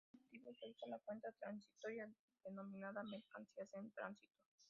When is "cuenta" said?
1.05-1.31